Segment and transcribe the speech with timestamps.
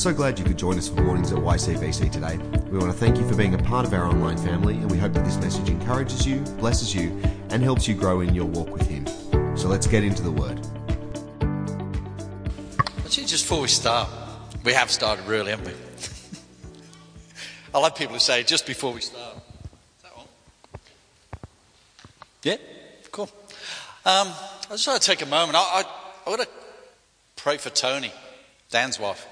[0.00, 2.38] so glad you could join us for Mornings at YCBC today.
[2.70, 4.96] We want to thank you for being a part of our online family, and we
[4.96, 7.10] hope that this message encourages you, blesses you,
[7.50, 9.06] and helps you grow in your walk with Him.
[9.58, 10.58] So let's get into the Word.
[13.04, 14.08] Actually, just before we start,
[14.64, 15.74] we have started really, haven't we?
[17.74, 19.36] I like people who say just before we start.
[19.36, 20.24] Is that on?
[22.42, 22.56] Yeah,
[23.12, 23.28] cool.
[24.06, 24.32] Um,
[24.64, 25.58] I just want to take a moment.
[25.58, 25.84] I, I,
[26.26, 26.48] I want to
[27.36, 28.14] pray for Tony,
[28.70, 29.26] Dan's wife.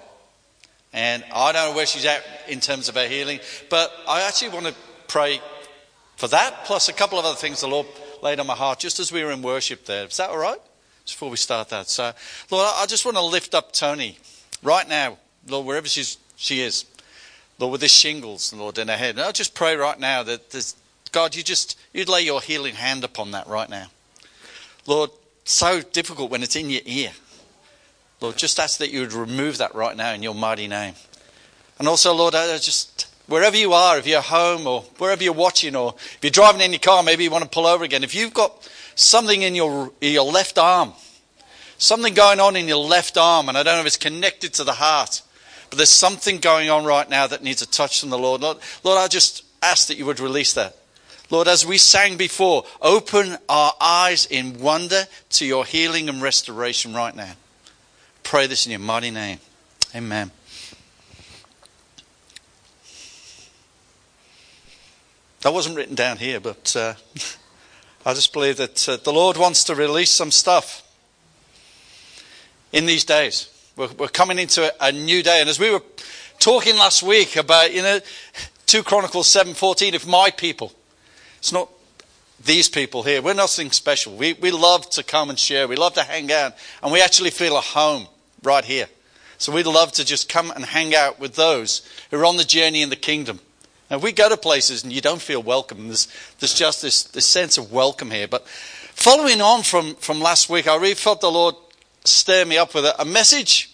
[0.93, 4.51] And I don't know where she's at in terms of her healing, but I actually
[4.51, 4.75] want to
[5.07, 5.41] pray
[6.17, 7.87] for that, plus a couple of other things the Lord
[8.23, 10.07] laid on my heart just as we were in worship there.
[10.07, 10.61] Is that all right?
[11.05, 11.89] Just before we start that.
[11.89, 12.13] So,
[12.51, 14.19] Lord, I just want to lift up Tony
[14.63, 16.85] right now, Lord, wherever she's, she is.
[17.59, 19.17] Lord, with the shingles, Lord, in her head.
[19.17, 20.75] And I just pray right now that
[21.13, 23.87] God, you just, you'd lay your healing hand upon that right now.
[24.87, 25.11] Lord,
[25.45, 27.13] so difficult when it's in your ear.
[28.21, 30.95] Lord, just ask that you would remove that right now in your mighty name.
[31.79, 35.77] And also, Lord, I just, wherever you are, if you're home or wherever you're watching,
[35.77, 38.03] or if you're driving in your car, maybe you want to pull over again.
[38.03, 40.93] If you've got something in your, your left arm,
[41.79, 44.65] something going on in your left arm, and I don't know if it's connected to
[44.65, 45.23] the heart,
[45.71, 48.41] but there's something going on right now that needs a touch from the Lord.
[48.41, 50.77] Lord, Lord I just ask that you would release that.
[51.31, 56.95] Lord, as we sang before, open our eyes in wonder to your healing and restoration
[56.95, 57.35] right now
[58.29, 59.39] pray this in your mighty name.
[59.95, 60.31] Amen.
[65.41, 66.93] That wasn't written down here, but uh,
[68.05, 70.87] I just believe that uh, the Lord wants to release some stuff
[72.71, 73.49] in these days.
[73.77, 75.83] We're, we're coming into a, a, new day, and as we were
[76.39, 77.99] talking last week about, you know,
[78.67, 80.75] two Chronicles seven fourteen, if my people,
[81.39, 81.71] it's not
[82.45, 83.23] these people here.
[83.23, 84.17] We're nothing special.
[84.17, 85.67] We we love to come and share.
[85.67, 88.07] We love to hang out, and we actually feel at home
[88.43, 88.89] right here.
[89.39, 92.45] So we'd love to just come and hang out with those who are on the
[92.45, 93.39] journey in the kingdom.
[93.91, 96.09] Now, we go to places and you don't feel welcome, there's,
[96.41, 98.29] there's just this, this sense of welcome here.
[98.29, 101.55] But following on from, from last week, I really felt the Lord
[102.05, 103.73] stir me up with a, a message.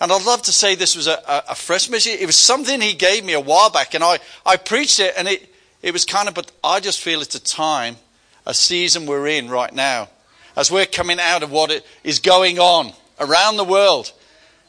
[0.00, 2.20] And I'd love to say this was a, a, a, fresh message.
[2.20, 5.28] It was something He gave me a while back, and I, I preached it, and
[5.28, 7.96] it, it was kind of, but I just feel it's a time,
[8.44, 10.08] a season we're in right now,
[10.56, 14.12] as we're coming out of what is going on around the world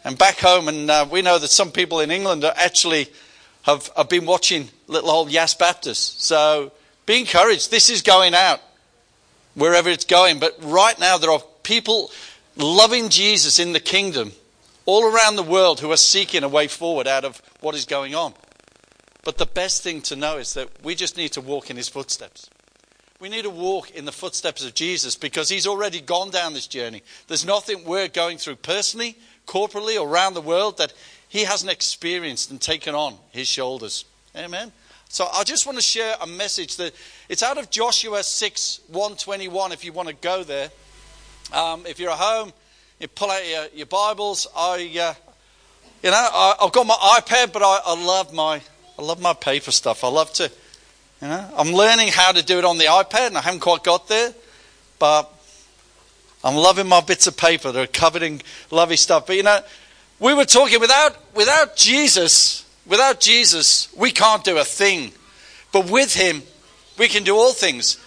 [0.03, 0.67] and back home.
[0.67, 3.07] And uh, we know that some people in England actually
[3.63, 6.21] have, have been watching little old Yass Baptist.
[6.21, 6.71] So
[7.05, 7.71] be encouraged.
[7.71, 8.61] This is going out
[9.55, 10.39] wherever it's going.
[10.39, 12.11] But right now, there are people
[12.55, 14.31] loving Jesus in the kingdom
[14.85, 18.13] all around the world who are seeking a way forward out of what is going
[18.15, 18.33] on.
[19.23, 21.87] But the best thing to know is that we just need to walk in his
[21.87, 22.49] footsteps.
[23.19, 26.67] We need to walk in the footsteps of Jesus because he's already gone down this
[26.67, 27.03] journey.
[27.27, 30.93] There's nothing we're going through personally, corporately, or around the world that
[31.29, 34.05] he hasn't experienced and taken on his shoulders.
[34.35, 34.71] Amen.
[35.09, 36.93] So I just want to share a message that
[37.29, 40.69] it's out of Joshua 6 121 if you want to go there.
[41.53, 42.51] Um, if you're at home,
[42.99, 44.47] you pull out your, your Bibles.
[44.57, 45.13] I, uh,
[46.01, 48.61] you know, I, have got my iPad, but I, I love my
[48.97, 50.03] I love my paper stuff.
[50.03, 50.51] I love to
[51.23, 53.81] you know, I'm learning how to do it on the iPad, and I haven't quite
[53.81, 54.33] got there,
[54.99, 55.31] but
[56.43, 58.41] I'm loving my bits of paper that are covered in
[58.71, 59.27] lovely stuff.
[59.27, 59.61] But you know,
[60.19, 65.13] we were talking without without Jesus, without Jesus, we can't do a thing.
[65.71, 66.43] But with him,
[66.97, 67.97] we can do all things.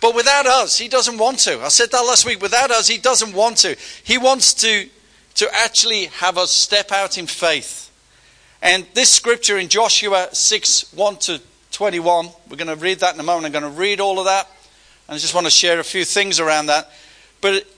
[0.00, 1.60] But without us, he doesn't want to.
[1.60, 2.42] I said that last week.
[2.42, 3.76] Without us, he doesn't want to.
[4.02, 4.88] He wants to,
[5.36, 7.92] to actually have us step out in faith.
[8.60, 11.40] And this scripture in Joshua 6 1 to
[11.78, 12.28] 21.
[12.50, 13.46] We're going to read that in a moment.
[13.46, 14.48] I'm going to read all of that.
[15.06, 16.90] And I just want to share a few things around that.
[17.40, 17.68] But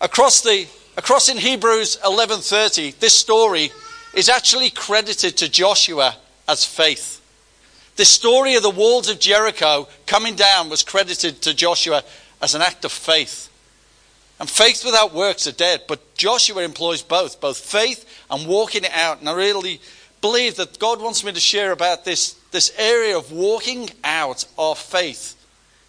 [0.00, 3.72] across the across in Hebrews 11:30, this story
[4.14, 6.14] is actually credited to Joshua
[6.46, 7.20] as faith.
[7.96, 12.04] The story of the walls of Jericho coming down was credited to Joshua
[12.40, 13.50] as an act of faith.
[14.38, 15.82] And faith without works are dead.
[15.88, 19.18] But Joshua employs both, both faith and walking it out.
[19.18, 19.80] And I really
[20.20, 24.74] believe that God wants me to share about this this area of walking out our
[24.74, 25.34] faith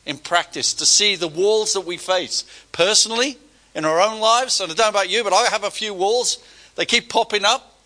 [0.05, 3.37] in practice to see the walls that we face personally
[3.75, 4.59] in our own lives.
[4.59, 6.43] And I don't know about you, but I have a few walls.
[6.75, 7.77] They keep popping up.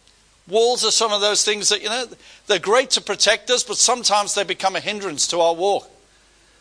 [0.48, 2.06] Walls are some of those things that, you know,
[2.48, 5.90] they're great to protect us, but sometimes they become a hindrance to our walk.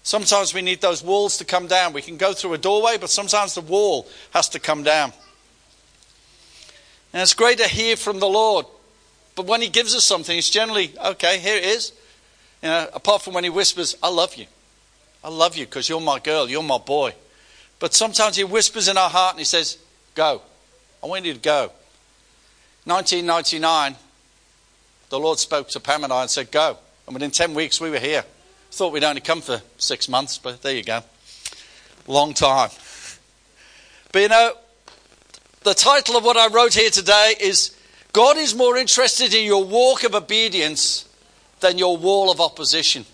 [0.05, 1.93] Sometimes we need those walls to come down.
[1.93, 5.13] We can go through a doorway, but sometimes the wall has to come down.
[7.13, 8.67] And it's great to hear from the Lord.
[9.35, 11.93] But when He gives us something, it's generally, okay, here it is.
[12.63, 14.47] You know, apart from when he whispers, I love you.
[15.25, 17.15] I love you because you're my girl, you're my boy.
[17.79, 19.79] But sometimes he whispers in our heart and he says,
[20.15, 20.43] Go.
[21.03, 21.73] I want you to go.
[22.85, 23.97] 1999,
[25.09, 26.79] the Lord spoke to Pam and I and said, Go.
[27.07, 28.25] And within 10 weeks, we were here.
[28.71, 31.03] Thought we'd only come for six months, but there you go.
[32.07, 32.71] Long time.
[34.13, 34.53] But you know,
[35.63, 37.77] the title of what I wrote here today is
[38.13, 41.09] God is more interested in your walk of obedience
[41.63, 43.07] than your wall of opposition.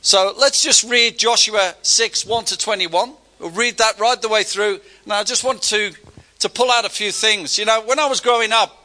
[0.00, 3.12] So let's just read Joshua 6 1 to 21.
[3.38, 4.80] We'll read that right the way through.
[5.04, 5.92] Now, I just want to,
[6.38, 7.58] to pull out a few things.
[7.58, 8.84] You know, when I was growing up,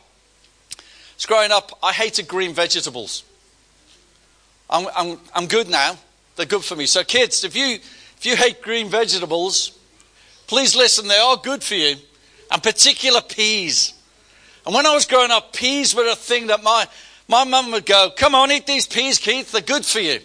[1.15, 3.23] was growing up, I hated green vegetables.
[4.69, 5.97] I'm, I'm, I'm good now.
[6.35, 6.87] They're good for me.
[6.87, 7.75] So, kids, if you,
[8.17, 9.77] if you hate green vegetables,
[10.47, 11.95] please listen, they are good for you,
[12.49, 13.93] and particular peas.
[14.65, 16.87] And when I was growing up, peas were a thing that my,
[17.31, 20.19] my mum would go, Come on, eat these peas, Keith, they're good for you.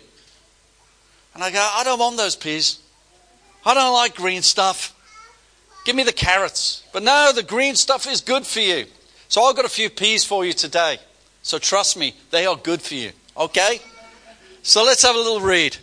[1.34, 2.80] And I go, I don't want those peas.
[3.64, 4.92] I don't like green stuff.
[5.84, 6.84] Give me the carrots.
[6.92, 8.86] But no, the green stuff is good for you.
[9.28, 10.98] So I've got a few peas for you today.
[11.42, 13.12] So trust me, they are good for you.
[13.36, 13.80] Okay?
[14.62, 15.76] So let's have a little read.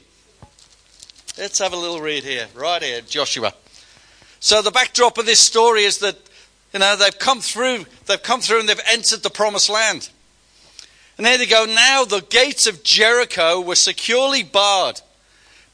[1.38, 3.54] Let's have a little read here, right here, Joshua.
[4.42, 6.18] So the backdrop of this story is that
[6.74, 10.10] you know they've come through, they've come through and they've entered the promised land.
[11.18, 11.65] And there they go.
[11.65, 15.01] Now the gates of Jericho were securely barred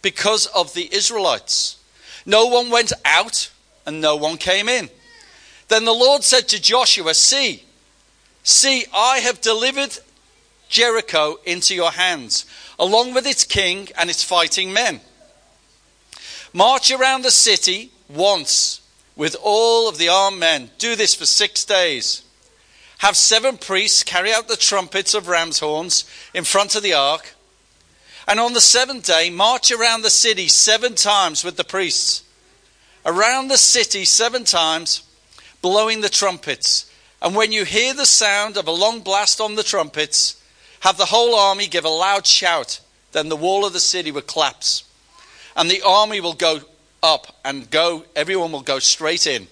[0.01, 1.77] because of the Israelites.
[2.25, 3.50] No one went out
[3.86, 4.89] and no one came in.
[5.69, 7.63] Then the Lord said to Joshua, See,
[8.44, 9.97] see, I have delivered
[10.68, 12.45] Jericho into your hands,
[12.77, 15.01] along with its king and its fighting men.
[16.53, 18.81] March around the city once
[19.15, 20.69] with all of the armed men.
[20.77, 22.24] Do this for six days.
[23.00, 27.36] Have seven priests carry out the trumpets of ram's horns in front of the ark.
[28.28, 32.24] And on the seventh day, march around the city seven times with the priests.
[33.06, 35.04] Around the city seven times,
[35.62, 36.92] blowing the trumpets.
[37.22, 40.42] And when you hear the sound of a long blast on the trumpets,
[40.81, 42.81] have the whole army give a loud shout.
[43.13, 44.84] Then the wall of the city will collapse.
[45.56, 46.60] And the army will go
[47.01, 49.48] up and go, everyone will go straight in.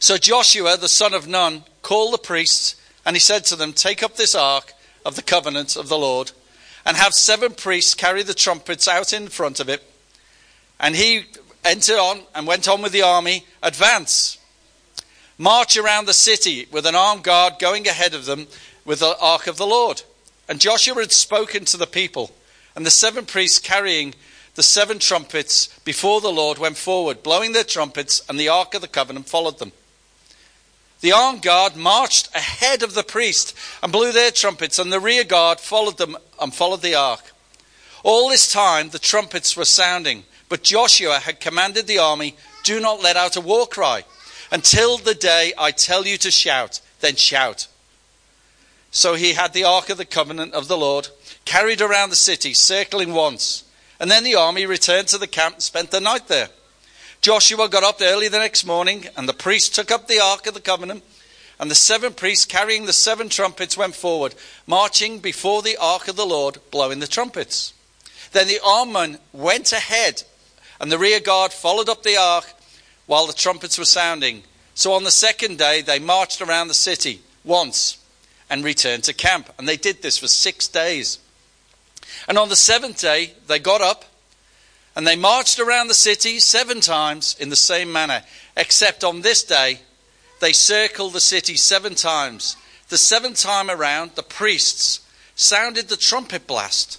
[0.00, 2.74] So Joshua, the son of Nun, called the priests,
[3.04, 4.72] and he said to them, Take up this ark
[5.04, 6.32] of the covenant of the Lord,
[6.84, 9.84] and have seven priests carry the trumpets out in front of it.
[10.80, 11.26] And he
[11.64, 14.36] entered on and went on with the army, advance.
[15.38, 18.48] March around the city with an armed guard going ahead of them
[18.84, 20.02] with the ark of the Lord.
[20.48, 22.32] And Joshua had spoken to the people,
[22.74, 24.12] and the seven priests carrying
[24.56, 28.80] the seven trumpets before the Lord went forward, blowing their trumpets, and the ark of
[28.80, 29.70] the covenant followed them.
[31.00, 35.24] The armed guard marched ahead of the priest and blew their trumpets, and the rear
[35.24, 37.32] guard followed them and followed the ark.
[38.02, 43.02] All this time the trumpets were sounding, but Joshua had commanded the army, Do not
[43.02, 44.04] let out a war cry
[44.50, 47.66] until the day I tell you to shout, then shout.
[48.90, 51.08] So he had the ark of the covenant of the Lord
[51.44, 53.64] carried around the city, circling once.
[53.98, 56.48] And then the army returned to the camp and spent the night there.
[57.26, 60.54] Joshua got up early the next morning, and the priests took up the ark of
[60.54, 61.02] the covenant.
[61.58, 66.14] And the seven priests carrying the seven trumpets went forward, marching before the ark of
[66.14, 67.74] the Lord, blowing the trumpets.
[68.30, 70.22] Then the armmen went ahead,
[70.80, 72.44] and the rear guard followed up the ark
[73.06, 74.44] while the trumpets were sounding.
[74.76, 77.98] So on the second day, they marched around the city once
[78.48, 79.52] and returned to camp.
[79.58, 81.18] And they did this for six days.
[82.28, 84.04] And on the seventh day, they got up
[84.96, 88.22] and they marched around the city seven times in the same manner,
[88.56, 89.80] except on this day,
[90.40, 92.56] they circled the city seven times.
[92.88, 95.00] The seventh time around, the priests
[95.34, 96.98] sounded the trumpet blast.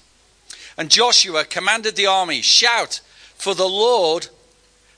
[0.77, 3.01] And Joshua commanded the army, Shout,
[3.36, 4.27] for the Lord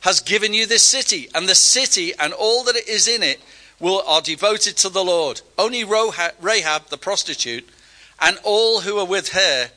[0.01, 3.39] has given you this city, and the city and all that is in it
[3.79, 5.41] will, are devoted to the Lord.
[5.57, 7.67] Only Rahab, the prostitute,
[8.19, 9.71] and all who are with her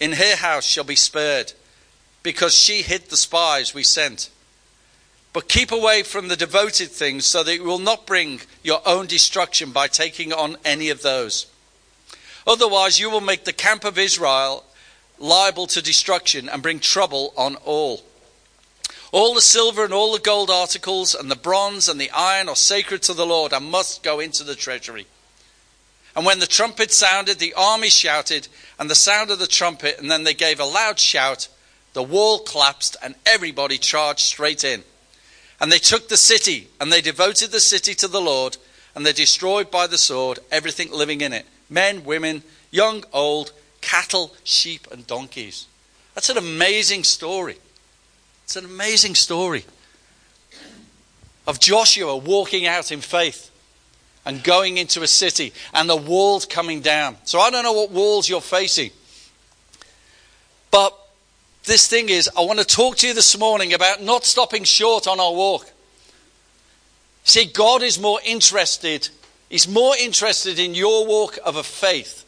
[0.00, 1.52] in her house shall be spared,
[2.28, 4.28] because she hid the spies we sent.
[5.32, 9.06] But keep away from the devoted things, so that you will not bring your own
[9.06, 11.46] destruction by taking on any of those.
[12.46, 14.62] Otherwise, you will make the camp of Israel
[15.18, 18.02] liable to destruction and bring trouble on all.
[19.10, 22.56] All the silver and all the gold articles and the bronze and the iron are
[22.56, 25.06] sacred to the Lord and must go into the treasury.
[26.14, 30.10] And when the trumpet sounded, the army shouted, and the sound of the trumpet, and
[30.10, 31.48] then they gave a loud shout.
[31.98, 34.84] The wall collapsed, and everybody charged straight in.
[35.60, 38.56] And they took the city, and they devoted the city to the Lord,
[38.94, 43.50] and they destroyed by the sword everything living in it men, women, young, old,
[43.80, 45.66] cattle, sheep, and donkeys.
[46.14, 47.56] That's an amazing story.
[48.44, 49.64] It's an amazing story
[51.48, 53.50] of Joshua walking out in faith
[54.24, 57.16] and going into a city and the walls coming down.
[57.24, 58.92] So I don't know what walls you're facing.
[60.70, 60.96] But
[61.68, 65.06] this thing is, I want to talk to you this morning about not stopping short
[65.06, 65.70] on our walk.
[67.22, 69.08] See, God is more interested,
[69.48, 72.24] He's more interested in your walk of a faith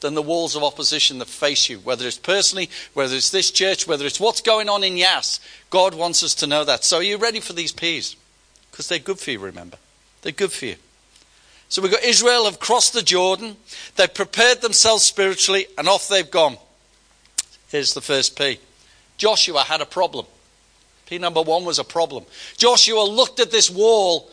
[0.00, 3.86] than the walls of opposition that face you, whether it's personally, whether it's this church,
[3.86, 5.40] whether it's what's going on in Yass.
[5.70, 6.84] God wants us to know that.
[6.84, 8.16] So, are you ready for these P's?
[8.70, 9.78] Because they're good for you, remember.
[10.22, 10.76] They're good for you.
[11.68, 13.56] So, we've got Israel have crossed the Jordan,
[13.96, 16.56] they've prepared themselves spiritually, and off they've gone.
[17.68, 18.60] Here's the first P
[19.16, 20.26] Joshua had a problem.
[21.06, 22.24] P number one was a problem.
[22.56, 24.30] Joshua looked at this wall,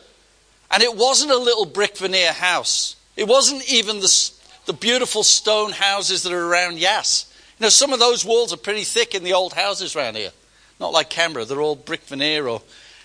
[0.70, 2.96] and it wasn't a little brick veneer house.
[3.16, 4.30] It wasn't even the,
[4.66, 7.32] the beautiful stone houses that are around Yass.
[7.58, 10.32] You know, some of those walls are pretty thick in the old houses around here.
[10.80, 12.60] Not like Canberra, they're all brick veneer or,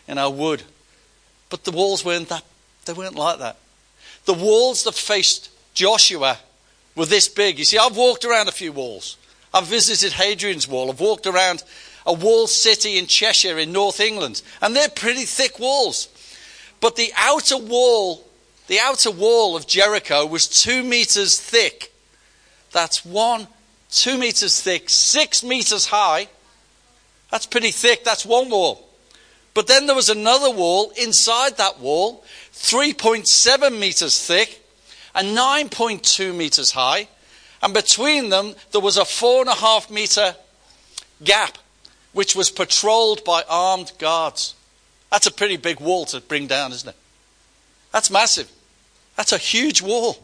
[0.07, 0.63] you know, wood.
[1.49, 2.43] But the walls weren't that,
[2.85, 3.57] they weren't like that.
[4.25, 6.39] The walls that faced Joshua
[6.95, 7.59] were this big.
[7.59, 9.17] You see, I've walked around a few walls.
[9.53, 10.89] I've visited Hadrian's Wall.
[10.89, 11.63] I've walked around
[12.05, 16.07] a wall city in Cheshire in North England, and they're pretty thick walls.
[16.79, 18.25] But the outer wall,
[18.67, 21.93] the outer wall of Jericho was two meters thick.
[22.71, 23.47] That's one,
[23.91, 26.27] two meters thick, six meters high.
[27.31, 28.03] That's pretty thick.
[28.03, 28.87] That's one wall.
[29.53, 34.63] But then there was another wall inside that wall, 3.7 meters thick
[35.15, 37.07] and 9.2 meters high.
[37.61, 40.35] And between them, there was a four and a half meter
[41.23, 41.57] gap,
[42.13, 44.55] which was patrolled by armed guards.
[45.11, 46.95] That's a pretty big wall to bring down, isn't it?
[47.91, 48.49] That's massive.
[49.15, 50.17] That's a huge wall.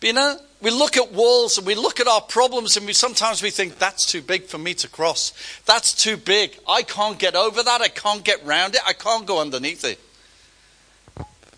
[0.00, 2.92] But you know, we look at walls and we look at our problems and we
[2.92, 5.32] sometimes we think that's too big for me to cross.
[5.66, 6.58] That's too big.
[6.68, 7.80] I can't get over that.
[7.80, 8.80] I can't get round it.
[8.86, 9.98] I can't go underneath it.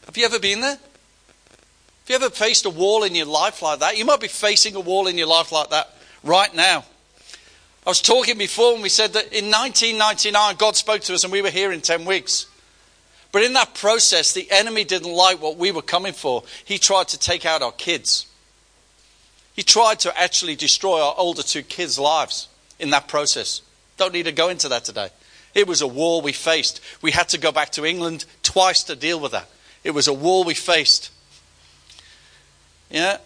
[0.07, 0.79] Have you ever been there?
[2.09, 3.99] You ever faced a wall in your life like that?
[3.99, 5.91] You might be facing a wall in your life like that
[6.25, 6.85] right now.
[7.87, 11.33] I was talking before and we said that in 1999 God spoke to us and
[11.33, 12.47] we were here in 10 weeks.
[13.33, 16.43] But in that process, the enemy didn't like what we were coming for.
[16.65, 18.27] He tried to take out our kids.
[19.55, 23.63] He tried to actually destroy our older two kids' lives in that process.
[23.97, 25.11] Don't need to go into that today.
[25.55, 26.81] It was a war we faced.
[27.03, 29.49] We had to go back to England twice to deal with that.
[29.85, 31.11] It was a war we faced.
[32.91, 33.19] Yeah.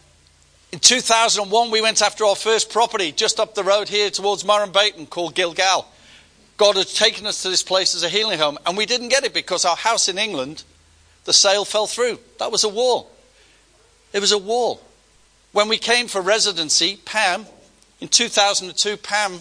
[0.73, 5.09] In 2001, we went after our first property just up the road here towards Murrumbateman
[5.09, 5.87] called Gilgal.
[6.57, 9.25] God had taken us to this place as a healing home, and we didn't get
[9.25, 10.63] it because our house in England,
[11.25, 12.19] the sale fell through.
[12.39, 13.11] That was a wall.
[14.13, 14.81] It was a wall.
[15.53, 17.47] When we came for residency, Pam,
[18.01, 19.41] in 2002, Pam,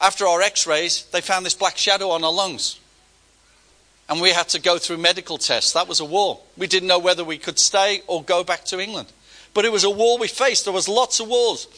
[0.00, 2.79] after our x rays, they found this black shadow on her lungs.
[4.10, 5.72] And we had to go through medical tests.
[5.72, 6.40] That was a war.
[6.56, 9.10] We didn't know whether we could stay or go back to England.
[9.54, 10.64] But it was a war we faced.
[10.64, 11.68] There was lots of wars.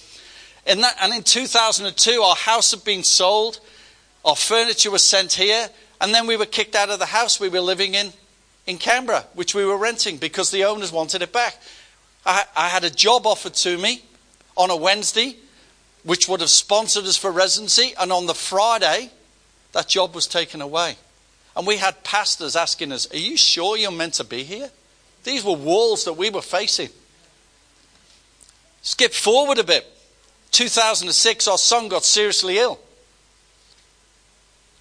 [0.66, 3.60] And, that, and in 2002, our house had been sold.
[4.24, 5.68] Our furniture was sent here.
[6.00, 8.12] And then we were kicked out of the house we were living in
[8.66, 11.60] in Canberra, which we were renting because the owners wanted it back.
[12.24, 14.02] I, I had a job offered to me
[14.56, 15.36] on a Wednesday,
[16.04, 17.92] which would have sponsored us for residency.
[17.98, 19.10] And on the Friday,
[19.72, 20.96] that job was taken away.
[21.56, 24.70] And we had pastors asking us, Are you sure you're meant to be here?
[25.24, 26.88] These were walls that we were facing.
[28.82, 29.86] Skip forward a bit.
[30.50, 32.78] 2006, our son got seriously ill.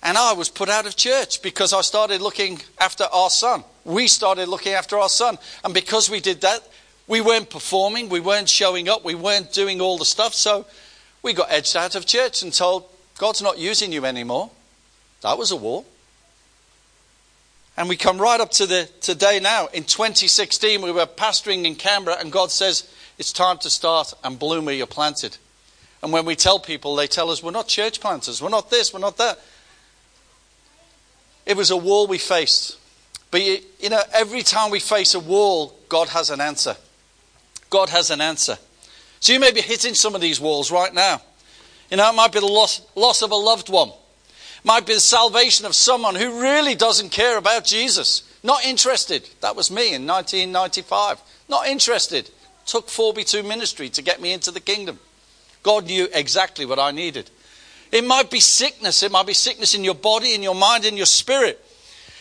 [0.04, 3.64] And I was put out of church because I started looking after our son.
[3.86, 5.38] We started looking after our son.
[5.64, 6.68] And because we did that,
[7.08, 10.34] we weren't performing, we weren't showing up, we weren't doing all the stuff.
[10.34, 10.66] So
[11.22, 12.86] we got edged out of church and told,
[13.18, 14.50] God's not using you anymore.
[15.22, 15.86] That was a war.
[17.78, 19.68] And we come right up to the today now.
[19.68, 24.38] In 2016, we were pastoring in Canberra, and God says, It's time to start and
[24.38, 25.38] bloom where you're planted.
[26.04, 28.94] And when we tell people, they tell us, We're not church planters, we're not this,
[28.94, 29.40] we're not that.
[31.46, 32.78] It was a wall we faced.
[33.32, 36.76] But you, you know, every time we face a wall, God has an answer.
[37.70, 38.58] God has an answer.
[39.22, 41.22] So you may be hitting some of these walls right now.
[41.90, 43.92] You know, it might be the loss, loss of a loved one
[44.64, 48.24] might be the salvation of someone who really doesn't care about Jesus.
[48.44, 49.28] Not interested.
[49.42, 51.22] That was me in 1995.
[51.50, 52.30] Not interested.
[52.66, 55.00] Took 4B2 ministry to get me into the kingdom.
[55.64, 57.30] God knew exactly what I needed.
[57.92, 59.04] It might be sickness.
[59.04, 61.64] It might be sickness in your body, in your mind, in your spirit.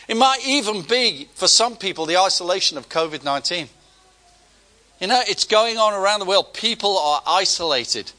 [0.07, 3.69] It might even be, for some people, the isolation of COVID 19.
[4.99, 6.53] You know, it's going on around the world.
[6.53, 8.11] People are isolated.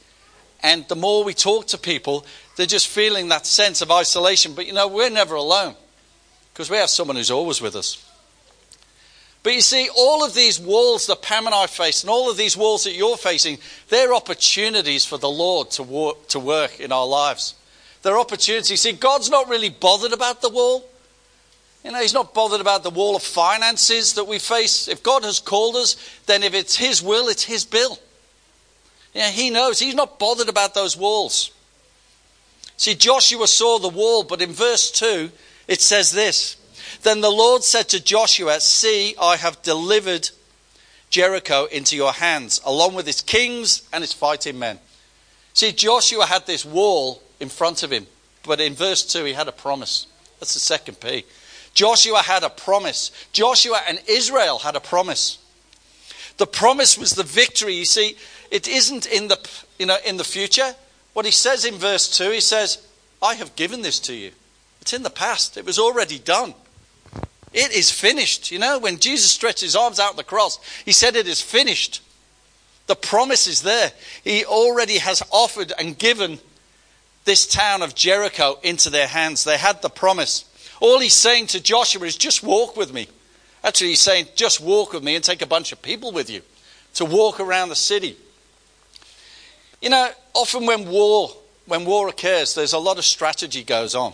[0.62, 2.24] And the more we talk to people,
[2.56, 4.54] they're just feeling that sense of isolation.
[4.54, 5.74] But you know, we're never alone
[6.52, 8.04] because we have someone who's always with us.
[9.42, 12.36] But you see, all of these walls that Pam and I face, and all of
[12.36, 16.92] these walls that you're facing, they're opportunities for the Lord to work, to work in
[16.92, 17.54] our lives.
[18.02, 18.80] They're opportunities.
[18.80, 20.88] See, God's not really bothered about the wall.
[21.84, 24.86] You know, He's not bothered about the wall of finances that we face.
[24.86, 27.98] If God has called us, then if it's His will, it's His bill.
[29.12, 29.80] Yeah, He knows.
[29.80, 31.50] He's not bothered about those walls.
[32.82, 35.30] See, Joshua saw the wall, but in verse 2,
[35.68, 36.56] it says this
[37.04, 40.30] Then the Lord said to Joshua, See, I have delivered
[41.08, 44.80] Jericho into your hands, along with its kings and its fighting men.
[45.54, 48.08] See, Joshua had this wall in front of him,
[48.42, 50.08] but in verse 2, he had a promise.
[50.40, 51.24] That's the second P.
[51.74, 53.12] Joshua had a promise.
[53.30, 55.38] Joshua and Israel had a promise.
[56.36, 57.74] The promise was the victory.
[57.74, 58.16] You see,
[58.50, 59.38] it isn't in the,
[59.78, 60.74] you know, in the future.
[61.12, 62.86] What he says in verse 2, he says,
[63.22, 64.32] I have given this to you.
[64.80, 65.56] It's in the past.
[65.56, 66.54] It was already done.
[67.52, 68.50] It is finished.
[68.50, 71.40] You know, when Jesus stretched his arms out on the cross, he said, It is
[71.40, 72.02] finished.
[72.86, 73.92] The promise is there.
[74.24, 76.38] He already has offered and given
[77.24, 79.44] this town of Jericho into their hands.
[79.44, 80.44] They had the promise.
[80.80, 83.06] All he's saying to Joshua is just walk with me.
[83.62, 86.42] Actually, he's saying just walk with me and take a bunch of people with you
[86.94, 88.16] to walk around the city.
[89.80, 91.30] You know, often when war
[91.66, 94.12] when war occurs, there's a lot of strategy goes on.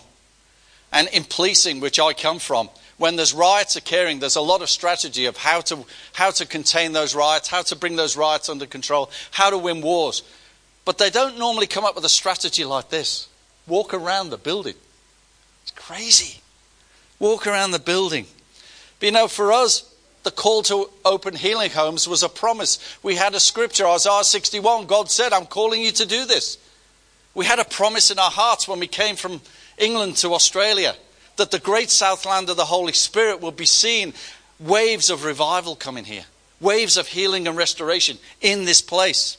[0.93, 4.69] And in policing, which I come from, when there's riots occurring, there's a lot of
[4.69, 8.67] strategy of how to, how to contain those riots, how to bring those riots under
[8.67, 10.23] control, how to win wars.
[10.85, 13.29] But they don't normally come up with a strategy like this
[13.67, 14.75] walk around the building.
[15.63, 16.43] It's crazy
[17.19, 18.27] walk around the building.
[18.99, 19.88] But you know, for us,
[20.29, 22.79] the call to open healing homes was a promise.
[23.03, 24.85] We had a scripture, Isaiah 61.
[24.85, 26.59] God said, I'm calling you to do this.
[27.35, 29.41] We had a promise in our hearts when we came from
[29.79, 30.95] England to Australia
[31.37, 34.13] that the great southland of the Holy Spirit will be seen
[34.61, 36.27] waves of revival coming here,
[36.61, 39.39] waves of healing and restoration in this place.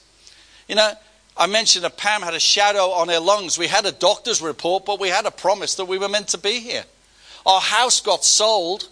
[0.67, 0.93] You know,
[1.37, 3.59] I mentioned that Pam had a shadow on her lungs.
[3.59, 6.39] We had a doctor's report, but we had a promise that we were meant to
[6.39, 6.85] be here.
[7.45, 8.87] Our house got sold,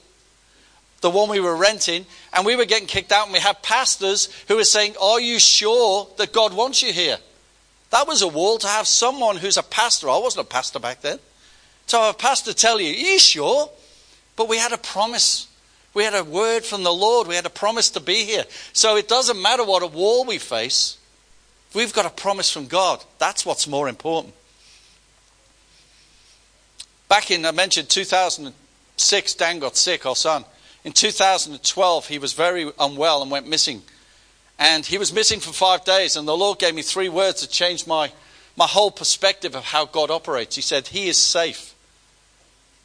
[1.02, 3.26] the one we were renting, and we were getting kicked out.
[3.26, 7.18] And we had pastors who were saying, Are you sure that God wants you here?
[7.92, 10.10] That was a wall to have someone who's a pastor.
[10.10, 11.20] I wasn't a pastor back then.
[11.88, 13.70] To have a pastor tell you, Are you sure?
[14.36, 15.48] But we had a promise.
[15.94, 17.28] We had a word from the Lord.
[17.28, 18.44] We had a promise to be here.
[18.74, 20.98] So it doesn't matter what a wall we face.
[21.74, 23.04] We've got a promise from God.
[23.20, 24.34] That's what's more important.
[27.10, 30.44] Back in, I mentioned 2006, Dan got sick, our son.
[30.88, 33.82] In 2012, he was very unwell and went missing.
[34.58, 37.50] And he was missing for five days, and the Lord gave me three words that
[37.50, 38.14] changed my,
[38.56, 40.56] my whole perspective of how God operates.
[40.56, 41.76] He said, He is safe.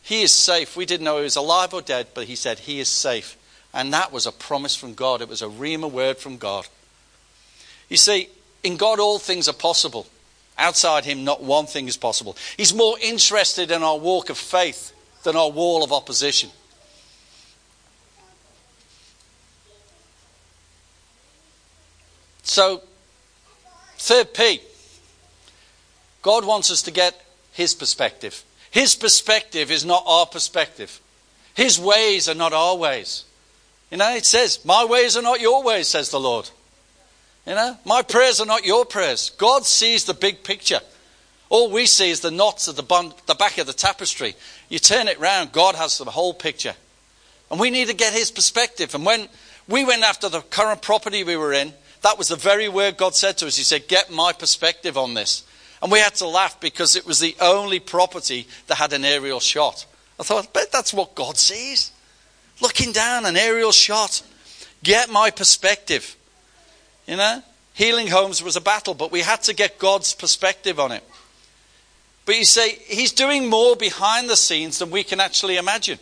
[0.02, 0.76] He is safe.
[0.76, 3.36] We didn't know he was alive or dead, but he said, He is safe.
[3.72, 5.22] And that was a promise from God.
[5.22, 6.66] It was a Rhema word from God.
[7.88, 8.30] You see,
[8.64, 10.08] in God, all things are possible.
[10.58, 12.36] Outside him, not one thing is possible.
[12.56, 16.50] He's more interested in our walk of faith than our wall of opposition.
[22.42, 22.82] So,
[23.98, 24.60] third P,
[26.22, 27.20] God wants us to get
[27.52, 28.42] his perspective.
[28.70, 31.00] His perspective is not our perspective.
[31.54, 33.24] His ways are not our ways.
[33.90, 36.48] You know, it says, My ways are not your ways, says the Lord.
[37.46, 39.30] You know, my prayers are not your prayers.
[39.30, 40.80] God sees the big picture.
[41.50, 44.34] All we see is the knots at the, bun- the back of the tapestry.
[44.70, 46.74] You turn it round, God has the whole picture.
[47.50, 48.94] And we need to get his perspective.
[48.94, 49.28] And when
[49.68, 53.14] we went after the current property we were in, that was the very word God
[53.14, 53.56] said to us.
[53.56, 55.44] He said, Get my perspective on this.
[55.80, 59.40] And we had to laugh because it was the only property that had an aerial
[59.40, 59.86] shot.
[60.18, 61.90] I thought, I bet that's what God sees.
[62.60, 64.22] Looking down, an aerial shot.
[64.82, 66.16] Get my perspective.
[67.06, 67.42] You know,
[67.74, 71.02] healing homes was a battle, but we had to get God's perspective on it.
[72.26, 75.98] But you say, He's doing more behind the scenes than we can actually imagine.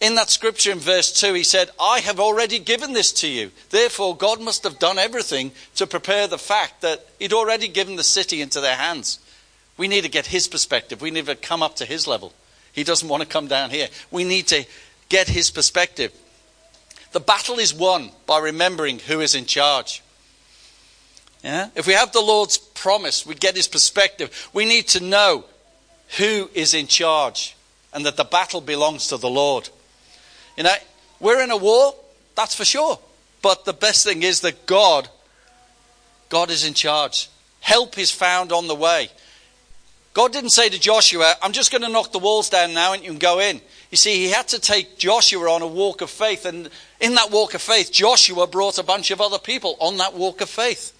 [0.00, 3.50] In that scripture in verse 2, he said, I have already given this to you.
[3.68, 8.04] Therefore, God must have done everything to prepare the fact that He'd already given the
[8.04, 9.18] city into their hands.
[9.76, 11.02] We need to get His perspective.
[11.02, 12.32] We need to come up to His level.
[12.72, 13.88] He doesn't want to come down here.
[14.10, 14.64] We need to
[15.10, 16.12] get His perspective.
[17.12, 20.02] The battle is won by remembering who is in charge.
[21.42, 21.70] Yeah?
[21.74, 24.50] If we have the Lord's promise, we get his perspective.
[24.52, 25.44] We need to know
[26.18, 27.56] who is in charge
[27.92, 29.68] and that the battle belongs to the Lord.
[30.56, 30.74] You know,
[31.20, 31.94] we're in a war,
[32.34, 32.98] that's for sure.
[33.42, 35.08] But the best thing is that God,
[36.28, 37.28] God is in charge.
[37.60, 39.10] Help is found on the way.
[40.12, 43.02] God didn't say to Joshua, I'm just going to knock the walls down now and
[43.02, 43.60] you can go in.
[43.90, 46.46] You see, he had to take Joshua on a walk of faith.
[46.46, 46.68] And
[47.00, 50.40] in that walk of faith, Joshua brought a bunch of other people on that walk
[50.40, 50.92] of faith.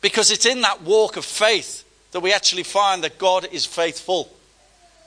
[0.00, 4.30] Because it's in that walk of faith that we actually find that God is faithful.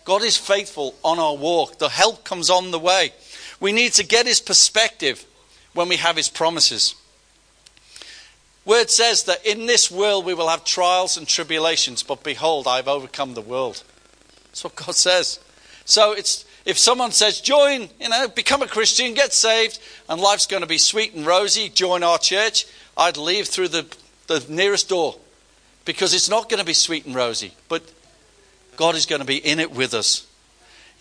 [0.06, 1.78] God is faithful on our walk.
[1.78, 3.14] The help comes on the way.
[3.62, 5.26] We need to get his perspective
[5.74, 6.96] when we have his promises.
[8.66, 12.90] Word says that in this world we will have trials and tribulations, but behold, I've
[12.90, 13.84] overcome the world.
[14.48, 15.40] That's what God says.
[15.86, 20.46] So it's if someone says, join, you know, become a Christian, get saved, and life's
[20.46, 23.86] going to be sweet and rosy, join our church, I'd leave through the,
[24.28, 25.16] the nearest door.
[25.86, 27.82] Because it's not going to be sweet and rosy, but
[28.78, 30.28] God is going to be in it with us.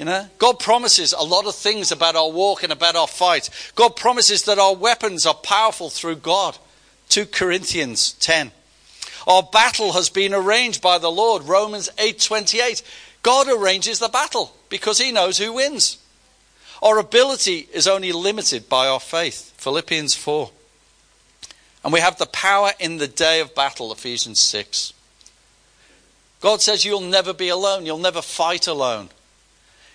[0.00, 3.50] You know, God promises a lot of things about our walk and about our fight.
[3.74, 6.56] God promises that our weapons are powerful through God.
[7.10, 8.50] 2 Corinthians 10.
[9.26, 11.42] Our battle has been arranged by the Lord.
[11.42, 12.80] Romans 8:28.
[13.22, 15.98] God arranges the battle because he knows who wins.
[16.82, 19.52] Our ability is only limited by our faith.
[19.58, 20.50] Philippians 4.
[21.84, 24.94] And we have the power in the day of battle, Ephesians 6.
[26.40, 29.10] God says you'll never be alone, you'll never fight alone.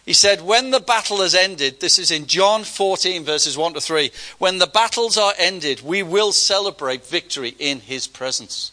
[0.06, 3.82] He said, When the battle has ended, this is in John 14, verses 1 to
[3.82, 8.72] 3, when the battles are ended, we will celebrate victory in his presence.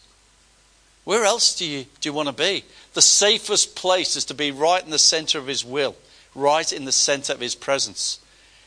[1.05, 2.63] Where else do you, do you want to be?
[2.93, 5.95] The safest place is to be right in the center of his will,
[6.35, 8.19] right in the center of his presence.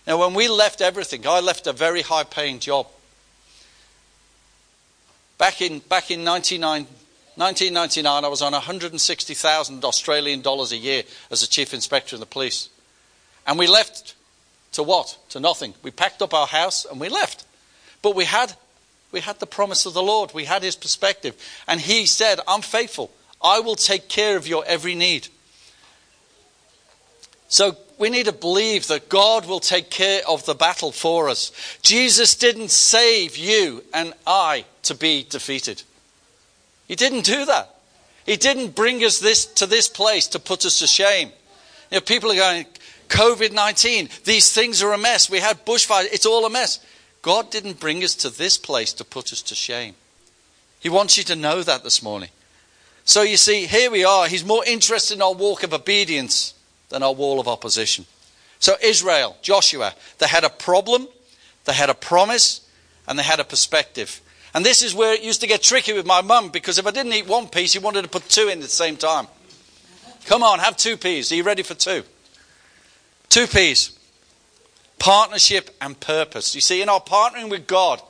[0.07, 2.89] Now, when we left everything, I left a very high paying job.
[5.39, 6.25] Back in, back in
[7.37, 12.27] 1999, I was on 160,000 Australian dollars a year as a chief inspector in the
[12.27, 12.71] police.
[13.47, 14.15] And we left
[14.73, 15.19] to what?
[15.31, 15.75] To nothing.
[15.83, 17.45] We packed up our house and we left.
[18.01, 18.55] But we had,
[19.13, 21.37] we had the promise of the Lord, we had his perspective.
[21.69, 23.11] And he said, I'm faithful.
[23.43, 25.29] I will take care of your every need.
[27.49, 31.53] So we need to believe that God will take care of the battle for us.
[31.83, 35.83] Jesus didn't save you and I to be defeated.
[36.87, 37.75] He didn't do that.
[38.25, 41.31] He didn't bring us this to this place to put us to shame.
[41.91, 42.67] You know, people are going,
[43.09, 45.31] COVID 19, these things are a mess.
[45.31, 46.81] We had bushfires, it's all a mess.
[47.23, 49.95] God didn't bring us to this place to put us to shame.
[50.81, 52.31] He wants you to know that this morning.
[53.05, 54.27] So you see, here we are.
[54.27, 56.55] He's more interested in our walk of obedience
[56.89, 58.07] than our wall of opposition.
[58.59, 61.09] So, Israel, Joshua, they had a problem,
[61.65, 62.67] they had a promise,
[63.07, 64.21] and they had a perspective.
[64.57, 66.91] And this is where it used to get tricky with my mum because if I
[66.91, 69.27] didn't eat one piece, he wanted to put two in at the same time.
[70.25, 71.31] Come on, have two peas.
[71.31, 72.05] Are you ready for two?
[73.29, 73.99] Two peas.
[74.99, 76.55] Partnership and purpose.
[76.55, 78.01] You see, in our partnering with God,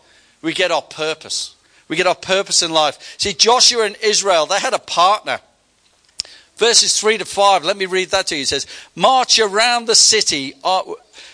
[0.40, 1.56] we get our purpose.
[1.88, 3.16] We get our purpose in life.
[3.18, 5.40] See, Joshua and Israel, they had a partner.
[6.58, 8.42] Verses 3 to 5, let me read that to you.
[8.42, 10.82] It says, March around the city uh,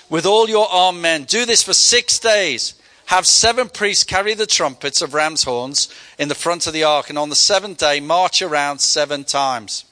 [0.09, 1.25] with all your armed men.
[1.25, 2.77] Do this for six days.
[3.13, 7.11] Have seven priests carry the trumpets of ram's horns in the front of the ark.
[7.11, 9.85] And on the seventh day, march around seven times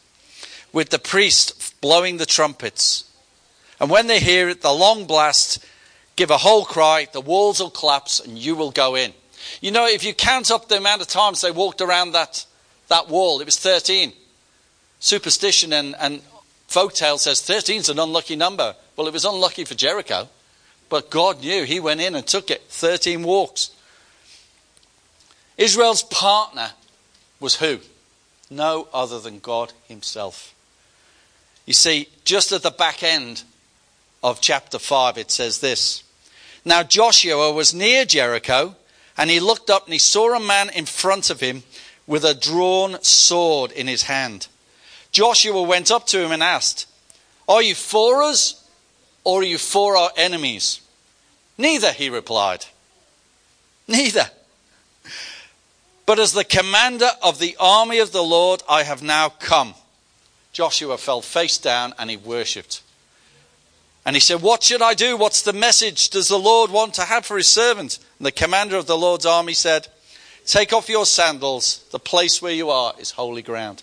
[0.72, 3.04] with the priest blowing the trumpets.
[3.78, 5.62] And when they hear it, the long blast,
[6.16, 9.12] give a whole cry, the walls will collapse, and you will go in.
[9.60, 12.46] You know, if you count up the amount of times they walked around that,
[12.88, 14.14] that wall, it was 13.
[14.98, 16.22] Superstition and, and
[16.70, 18.74] folktale says 13 is an unlucky number.
[18.96, 20.26] Well, it was unlucky for Jericho,
[20.90, 21.64] but God knew.
[21.64, 23.70] He went in and took it 13 walks.
[25.56, 26.72] Israel's partner
[27.38, 27.78] was who?
[28.50, 30.54] No other than God Himself.
[31.64, 33.44] You see, just at the back end
[34.22, 36.02] of chapter 5, it says this
[36.64, 38.76] Now Joshua was near Jericho
[39.16, 41.62] and he looked up and he saw a man in front of him
[42.06, 44.48] with a drawn sword in his hand.
[45.12, 46.86] Joshua went up to him and asked,
[47.48, 48.66] Are you for us
[49.22, 50.79] or are you for our enemies?
[51.60, 52.64] Neither, he replied.
[53.86, 54.30] Neither.
[56.06, 59.74] But as the commander of the army of the Lord, I have now come.
[60.54, 62.82] Joshua fell face down and he worshipped.
[64.06, 65.18] And he said, What should I do?
[65.18, 67.98] What's the message does the Lord want to have for his servant?
[68.18, 69.86] And the commander of the Lord's army said,
[70.46, 71.84] Take off your sandals.
[71.90, 73.82] The place where you are is holy ground.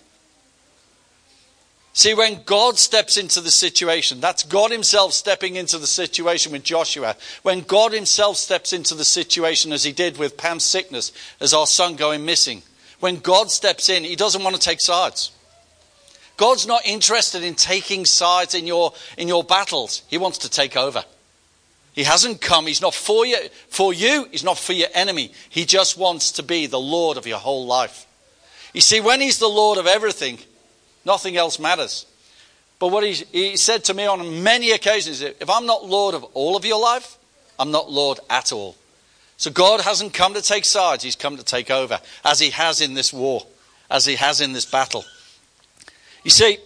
[1.92, 6.62] See, when God steps into the situation, that's God Himself stepping into the situation with
[6.62, 7.16] Joshua.
[7.42, 11.66] When God Himself steps into the situation, as He did with Pam's sickness, as our
[11.66, 12.62] son going missing,
[13.00, 15.32] when God steps in, He doesn't want to take sides.
[16.36, 20.02] God's not interested in taking sides in your, in your battles.
[20.08, 21.04] He wants to take over.
[21.94, 22.68] He hasn't come.
[22.68, 23.36] He's not for you,
[23.70, 24.28] for you.
[24.30, 25.32] He's not for your enemy.
[25.48, 28.06] He just wants to be the Lord of your whole life.
[28.72, 30.38] You see, when He's the Lord of everything,
[31.08, 32.04] Nothing else matters.
[32.78, 36.14] But what he, he said to me on many occasions is if I'm not Lord
[36.14, 37.16] of all of your life,
[37.58, 38.76] I'm not Lord at all.
[39.38, 42.82] So God hasn't come to take sides, He's come to take over, as He has
[42.82, 43.46] in this war,
[43.90, 45.02] as He has in this battle.
[46.24, 46.58] You see,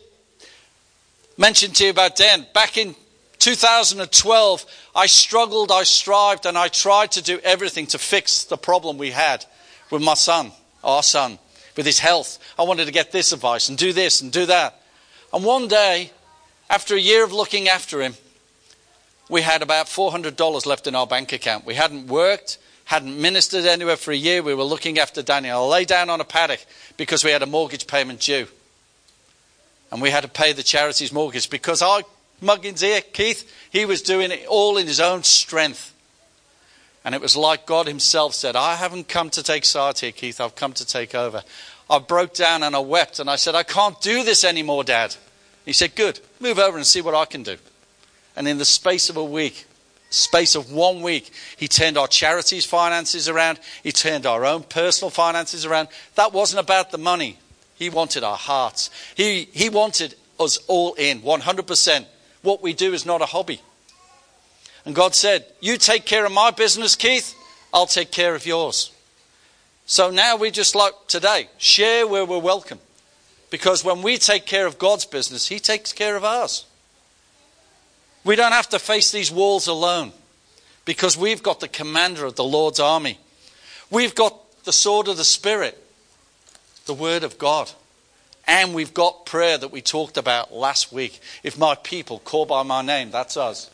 [1.39, 2.97] mentioned to you about Dan, back in
[3.39, 8.99] 2012, I struggled, I strived, and I tried to do everything to fix the problem
[8.99, 9.47] we had
[9.89, 10.51] with my son,
[10.83, 11.39] our son,
[11.77, 12.39] with his health.
[12.59, 14.81] I wanted to get this advice and do this and do that.
[15.33, 16.11] And one day,
[16.69, 18.15] after a year of looking after him,
[19.29, 21.65] we had about $400 left in our bank account.
[21.65, 24.43] We hadn't worked, hadn't ministered anywhere for a year.
[24.43, 25.65] We were looking after Daniel.
[25.65, 26.65] I lay down on a paddock
[26.97, 28.47] because we had a mortgage payment due.
[29.91, 32.03] And we had to pay the charity's mortgage because our
[32.41, 35.92] muggins here, Keith, he was doing it all in his own strength.
[37.05, 40.41] And it was like God Himself said, I haven't come to take sides here, Keith,
[40.41, 41.43] I've come to take over.
[41.91, 45.17] I broke down and I wept and I said, I can't do this anymore, Dad.
[45.65, 47.57] He said, Good, move over and see what I can do.
[48.37, 49.67] And in the space of a week,
[50.11, 53.61] space of one week, he turned our charities' finances around.
[53.83, 55.89] He turned our own personal finances around.
[56.15, 57.39] That wasn't about the money.
[57.75, 58.91] He wanted our hearts.
[59.17, 62.07] He, he wanted us all in, 100%.
[62.43, 63.61] What we do is not a hobby.
[64.85, 67.35] And God said, You take care of my business, Keith,
[67.73, 68.91] I'll take care of yours.
[69.87, 72.79] So now we just like today, share where we're welcome.
[73.51, 76.65] Because when we take care of God's business, He takes care of ours.
[78.25, 80.13] We don't have to face these walls alone
[80.85, 83.19] because we've got the commander of the Lord's army.
[83.91, 85.79] We've got the sword of the Spirit,
[86.87, 87.71] the Word of God.
[88.47, 91.21] And we've got prayer that we talked about last week.
[91.43, 93.71] If my people call by my name, that's us.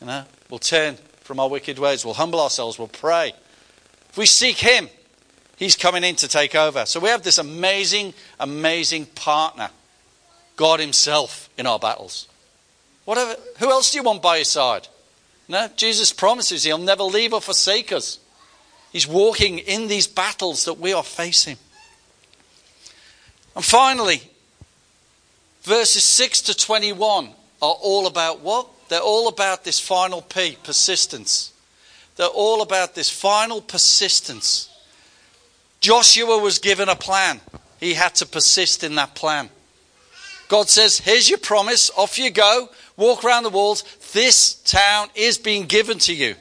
[0.00, 3.32] You uh, know, we'll turn from our wicked ways, we'll humble ourselves, we'll pray.
[4.10, 4.88] If we seek Him,
[5.56, 6.84] He's coming in to take over.
[6.84, 9.70] So we have this amazing, amazing partner,
[10.56, 12.28] God Himself, in our battles.
[13.06, 14.86] Whatever, who else do you want by your side?
[15.48, 18.18] No, Jesus promises He'll never leave or forsake us.
[18.92, 21.56] He's walking in these battles that we are facing.
[23.54, 24.20] And finally,
[25.62, 28.68] verses 6 to 21 are all about what?
[28.88, 31.52] They're all about this final P, persistence.
[32.16, 34.70] They're all about this final persistence.
[35.80, 37.40] Joshua was given a plan.
[37.78, 39.50] He had to persist in that plan.
[40.48, 43.82] God says, Here's your promise, off you go, walk around the walls.
[44.12, 46.36] This town is being given to you.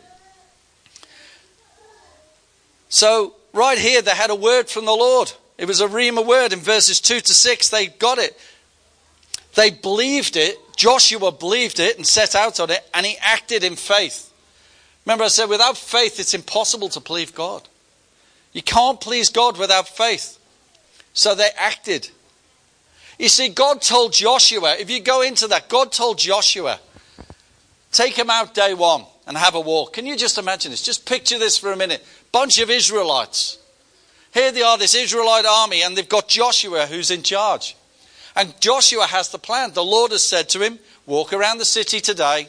[2.90, 5.34] So, right here, they had a word from the Lord.
[5.58, 7.70] It was a Rhema word in verses 2 to 6.
[7.70, 8.38] They got it.
[9.56, 10.58] They believed it.
[10.76, 14.32] Joshua believed it and set out on it, and he acted in faith.
[15.06, 17.68] Remember, I said, without faith, it's impossible to please God.
[18.52, 20.40] You can't please God without faith.
[21.14, 22.10] So they acted.
[23.18, 26.80] You see, God told Joshua, if you go into that, God told Joshua,
[27.92, 29.94] take him out day one and have a walk.
[29.94, 30.82] Can you just imagine this?
[30.82, 32.06] Just picture this for a minute.
[32.32, 33.58] Bunch of Israelites.
[34.34, 37.78] Here they are, this Israelite army, and they've got Joshua who's in charge.
[38.36, 39.72] And Joshua has the plan.
[39.74, 42.48] The Lord has said to him, Walk around the city today,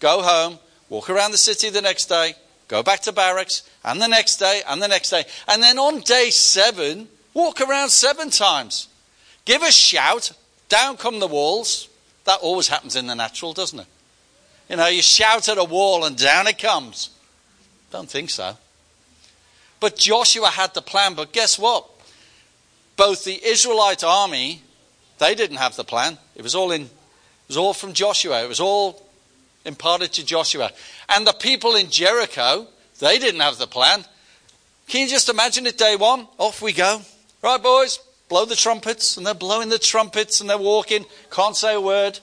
[0.00, 2.34] go home, walk around the city the next day,
[2.66, 5.24] go back to barracks, and the next day, and the next day.
[5.46, 8.88] And then on day seven, walk around seven times.
[9.44, 10.32] Give a shout,
[10.68, 11.88] down come the walls.
[12.24, 13.86] That always happens in the natural, doesn't it?
[14.68, 17.10] You know, you shout at a wall and down it comes.
[17.90, 18.56] Don't think so.
[19.78, 21.86] But Joshua had the plan, but guess what?
[22.96, 24.62] Both the Israelite army,
[25.18, 26.18] they didn't have the plan.
[26.34, 28.42] It was all in it was all from Joshua.
[28.42, 29.02] It was all
[29.64, 30.70] imparted to Joshua.
[31.08, 32.66] And the people in Jericho,
[33.00, 34.04] they didn't have the plan.
[34.88, 36.26] Can you just imagine it day one?
[36.38, 37.00] Off we go.
[37.42, 37.98] Right, boys,
[38.30, 39.16] blow the trumpets.
[39.18, 42.18] And they're blowing the trumpets and they're walking, can't say a word.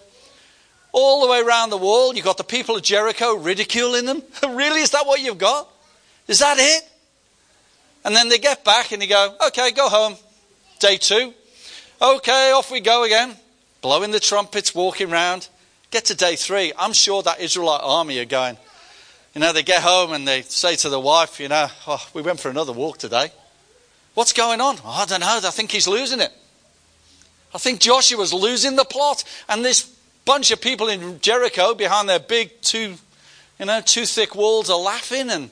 [0.92, 4.24] All the way around the wall, you've got the people of Jericho ridiculing them.
[4.44, 4.82] really?
[4.82, 5.70] Is that what you've got?
[6.28, 6.90] Is that it?
[8.04, 10.16] And then they get back and they go, okay, go home.
[10.80, 11.34] Day two.
[12.02, 13.36] Okay, off we go again.
[13.82, 15.48] Blowing the trumpets, walking around.
[15.92, 16.74] Get to day three.
[16.76, 18.58] I'm sure that Israelite army are going,
[19.36, 22.24] you know, they get home and they say to the wife, you know, oh, we
[22.24, 23.32] went for another walk today.
[24.16, 24.78] What's going on?
[24.84, 25.40] Oh, I don't know.
[25.44, 26.32] I think he's losing it.
[27.54, 29.24] I think Joshua's losing the plot.
[29.48, 29.84] And this
[30.26, 32.96] bunch of people in Jericho behind their big two,
[33.60, 35.52] you know, two thick walls are laughing and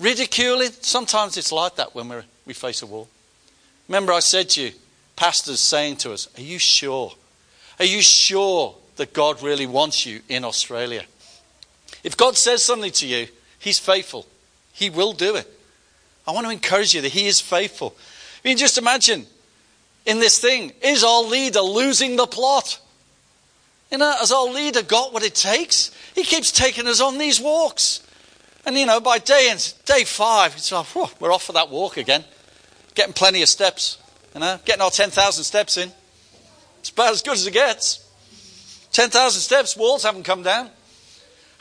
[0.00, 0.70] ridiculing.
[0.80, 3.08] Sometimes it's like that when we we face a wall.
[3.88, 4.72] Remember, I said to you,
[5.22, 7.12] pastors saying to us, Are you sure?
[7.78, 11.04] Are you sure that God really wants you in Australia.
[12.02, 14.26] If God says something to you, He's faithful.
[14.72, 15.48] He will do it.
[16.26, 17.94] I want to encourage you that He is faithful.
[18.44, 19.26] I mean, just imagine
[20.06, 20.72] in this thing?
[20.82, 22.80] Is our leader losing the plot?
[23.92, 25.90] You know, has our leader got what it takes?
[26.14, 28.04] He keeps taking us on these walks.
[28.66, 29.54] And you know, by day
[29.84, 32.24] day five, it's like, whew, we're off for that walk again.
[32.94, 33.98] Getting plenty of steps,
[34.34, 35.90] you uh, know, getting our 10,000 steps in.
[36.80, 38.08] It's about as good as it gets.
[38.92, 40.70] 10,000 steps, walls haven't come down.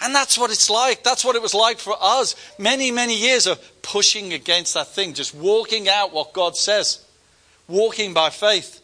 [0.01, 1.03] And that's what it's like.
[1.03, 2.36] That's what it was like for us.
[2.57, 7.05] Many, many years of pushing against that thing, just walking out what God says,
[7.67, 8.81] walking by faith.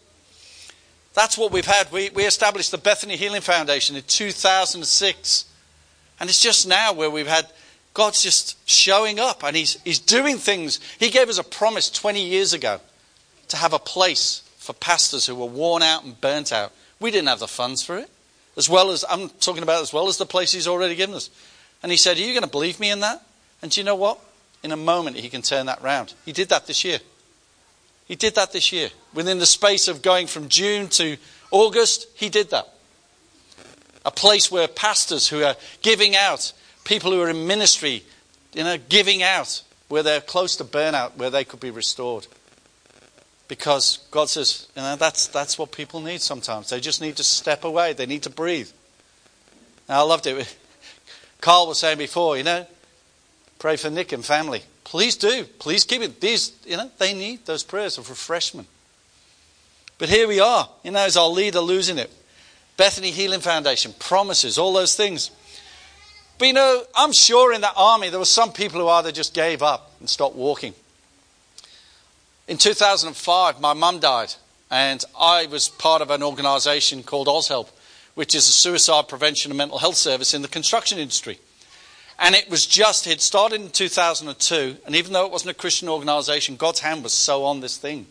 [1.15, 1.91] That's what we've had.
[1.91, 5.45] We, we established the Bethany Healing Foundation in 2006.
[6.19, 7.47] And it's just now where we've had
[7.95, 10.79] God's just showing up and he's, he's doing things.
[10.99, 12.79] He gave us a promise 20 years ago
[13.49, 16.71] to have a place for pastors who were worn out and burnt out.
[16.99, 18.09] We didn't have the funds for it.
[18.57, 21.29] As well as, I'm talking about as well as the place he's already given us.
[21.83, 23.21] And he said, Are you going to believe me in that?
[23.61, 24.19] And do you know what?
[24.63, 26.13] In a moment, he can turn that round.
[26.25, 26.99] He did that this year.
[28.07, 28.89] He did that this year.
[29.13, 31.17] Within the space of going from June to
[31.51, 32.67] August, he did that.
[34.05, 38.03] A place where pastors who are giving out people who are in ministry,
[38.53, 42.27] you know, giving out where they're close to burnout, where they could be restored.
[43.47, 46.69] Because God says, you know, that's, that's what people need sometimes.
[46.69, 48.69] They just need to step away, they need to breathe.
[49.87, 50.57] I loved it.
[51.41, 52.65] Carl was saying before, you know,
[53.59, 54.63] pray for Nick and family.
[54.83, 55.45] Please do.
[55.59, 56.19] Please keep it.
[56.19, 58.67] These, you know, they need those prayers of refreshment.
[59.97, 62.11] But here we are, you know, as our leader losing it.
[62.75, 65.31] Bethany Healing Foundation, promises, all those things.
[66.37, 69.33] But you know, I'm sure in that army there were some people who either just
[69.33, 70.73] gave up and stopped walking.
[72.47, 74.33] In 2005, my mum died,
[74.71, 77.67] and I was part of an organisation called OzHelp,
[78.15, 81.39] which is a suicide prevention and mental health service in the construction industry.
[82.17, 85.89] And it was just, it started in 2002, and even though it wasn't a Christian
[85.89, 88.07] organisation, God's hand was so on this thing.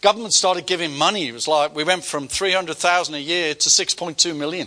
[0.00, 1.28] Government started giving money.
[1.28, 4.66] It was like we went from 300,000 a year to 6.2 million.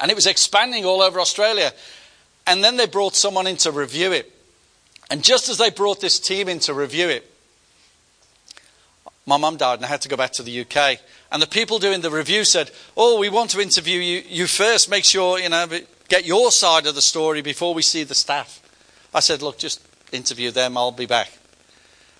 [0.00, 1.70] And it was expanding all over Australia.
[2.44, 4.32] And then they brought someone in to review it.
[5.08, 7.31] And just as they brought this team in to review it,
[9.26, 10.98] my mum died and I had to go back to the UK.
[11.30, 14.90] And the people doing the review said, Oh, we want to interview you, you first.
[14.90, 15.66] Make sure, you know,
[16.08, 18.60] get your side of the story before we see the staff.
[19.14, 19.80] I said, Look, just
[20.10, 20.76] interview them.
[20.76, 21.30] I'll be back.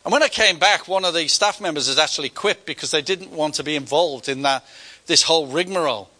[0.04, 3.02] And when I came back, one of the staff members has actually quit because they
[3.02, 4.64] didn't want to be involved in that,
[5.06, 6.10] this whole rigmarole.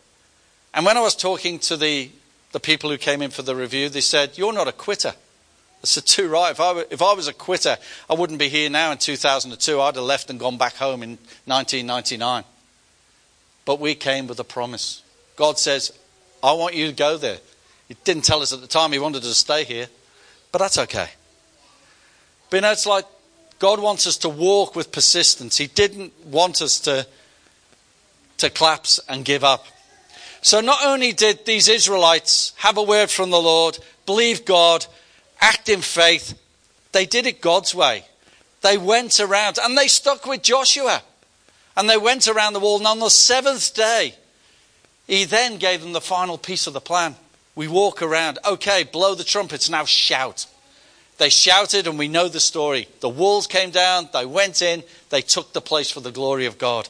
[0.74, 2.10] And when I was talking to the,
[2.52, 5.14] the people who came in for the review, they said, You're not a quitter.
[5.82, 6.52] I said, Too right.
[6.52, 7.76] If I, were, if I was a quitter,
[8.08, 9.80] I wouldn't be here now in 2002.
[9.80, 12.44] I'd have left and gone back home in 1999.
[13.64, 15.02] But we came with a promise.
[15.36, 15.92] God says,
[16.42, 17.38] I want you to go there.
[17.88, 19.86] He didn't tell us at the time he wanted us to stay here,
[20.50, 21.08] but that's okay.
[22.50, 23.04] But you know, it's like
[23.58, 25.56] God wants us to walk with persistence.
[25.56, 27.06] He didn't want us to,
[28.38, 29.66] to collapse and give up.
[30.42, 34.84] So not only did these Israelites have a word from the Lord, believe God,
[35.42, 36.38] act in faith,
[36.92, 38.04] they did it God's way.
[38.62, 41.02] They went around and they stuck with Joshua.
[41.76, 42.78] And they went around the wall.
[42.78, 44.14] And on the seventh day,
[45.06, 47.16] he then gave them the final piece of the plan.
[47.54, 48.38] We walk around.
[48.46, 50.46] Okay, blow the trumpets, now shout.
[51.18, 52.88] They shouted, and we know the story.
[53.00, 56.58] The walls came down, they went in, they took the place for the glory of
[56.58, 56.88] God.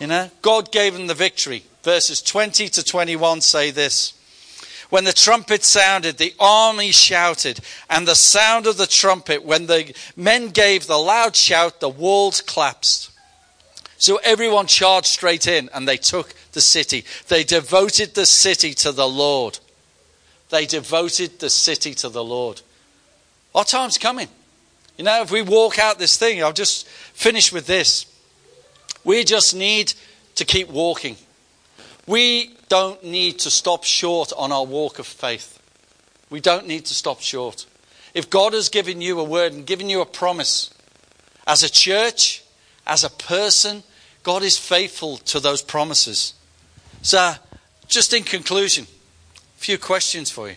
[0.00, 1.64] You know, God gave them the victory.
[1.82, 4.12] Verses 20 to 21 say this.
[4.90, 9.94] When the trumpet sounded, the army shouted, and the sound of the trumpet, when the
[10.16, 13.10] men gave the loud shout, the walls collapsed.
[13.98, 17.04] So everyone charged straight in, and they took the city.
[17.28, 19.58] They devoted the city to the Lord.
[20.48, 22.62] They devoted the city to the Lord.
[23.54, 24.28] Our time's coming.
[24.96, 28.06] You know, if we walk out this thing, I'll just finish with this.
[29.04, 29.92] We just need
[30.36, 31.16] to keep walking.
[32.06, 35.60] We don't need to stop short on our walk of faith.
[36.30, 37.66] We don't need to stop short.
[38.14, 40.70] If God has given you a word and given you a promise,
[41.46, 42.42] as a church,
[42.86, 43.82] as a person,
[44.22, 46.34] God is faithful to those promises.
[47.02, 47.34] So,
[47.86, 50.56] just in conclusion, a few questions for you.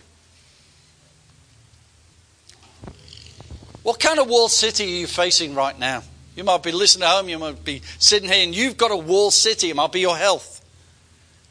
[3.82, 6.02] What kind of walled city are you facing right now?
[6.36, 8.96] You might be listening at home, you might be sitting here, and you've got a
[8.96, 9.70] walled city.
[9.70, 10.61] It might be your health.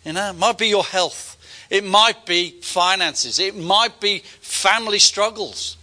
[0.03, 1.37] You know, it might be your health.
[1.69, 3.39] It might be finances.
[3.39, 5.77] It might be family struggles.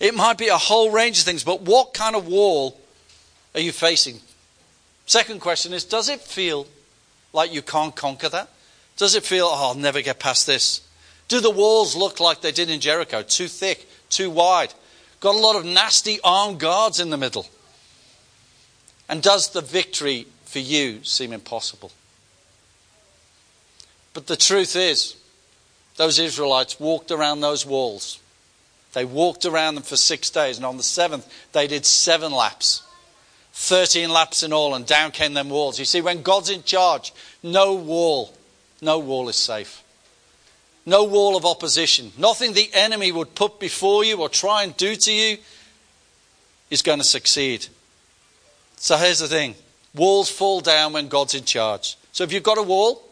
[0.00, 1.44] It might be a whole range of things.
[1.44, 2.80] But what kind of wall
[3.54, 4.20] are you facing?
[5.06, 6.66] Second question is Does it feel
[7.32, 8.48] like you can't conquer that?
[8.96, 10.80] Does it feel, oh, I'll never get past this?
[11.28, 13.22] Do the walls look like they did in Jericho?
[13.22, 14.72] Too thick, too wide?
[15.20, 17.46] Got a lot of nasty armed guards in the middle.
[19.08, 21.90] And does the victory for you seem impossible?
[24.14, 25.16] But the truth is,
[25.96, 28.20] those Israelites walked around those walls.
[28.94, 32.82] They walked around them for six days, and on the seventh, they did seven laps.
[33.52, 35.78] 13 laps in all, and down came them walls.
[35.78, 37.12] You see, when God's in charge,
[37.42, 38.32] no wall,
[38.80, 39.82] no wall is safe.
[40.86, 42.12] No wall of opposition.
[42.18, 45.38] Nothing the enemy would put before you or try and do to you
[46.70, 47.66] is going to succeed.
[48.76, 49.54] So here's the thing
[49.94, 51.96] walls fall down when God's in charge.
[52.12, 53.02] So if you've got a wall,